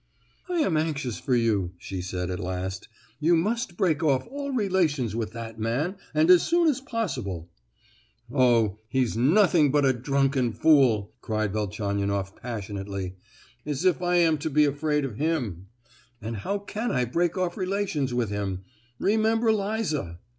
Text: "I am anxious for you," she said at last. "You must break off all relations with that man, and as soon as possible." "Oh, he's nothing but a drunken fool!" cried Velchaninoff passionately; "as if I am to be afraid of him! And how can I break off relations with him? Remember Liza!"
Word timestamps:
"I 0.49 0.61
am 0.61 0.77
anxious 0.77 1.19
for 1.19 1.35
you," 1.35 1.73
she 1.77 2.01
said 2.01 2.31
at 2.31 2.39
last. 2.39 2.87
"You 3.19 3.35
must 3.35 3.77
break 3.77 4.01
off 4.01 4.25
all 4.31 4.51
relations 4.51 5.15
with 5.15 5.31
that 5.33 5.59
man, 5.59 5.95
and 6.15 6.31
as 6.31 6.41
soon 6.41 6.67
as 6.67 6.81
possible." 6.81 7.51
"Oh, 8.33 8.79
he's 8.87 9.15
nothing 9.15 9.69
but 9.69 9.85
a 9.85 9.93
drunken 9.93 10.53
fool!" 10.53 11.13
cried 11.21 11.53
Velchaninoff 11.53 12.35
passionately; 12.35 13.15
"as 13.63 13.85
if 13.85 14.01
I 14.01 14.15
am 14.15 14.39
to 14.39 14.49
be 14.49 14.65
afraid 14.65 15.05
of 15.05 15.17
him! 15.17 15.67
And 16.19 16.37
how 16.37 16.57
can 16.57 16.89
I 16.91 17.05
break 17.05 17.37
off 17.37 17.55
relations 17.55 18.11
with 18.11 18.31
him? 18.31 18.63
Remember 18.97 19.51
Liza!" 19.53 20.17